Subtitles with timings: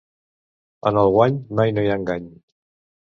[0.91, 2.27] En el guany mai no hi ha engany.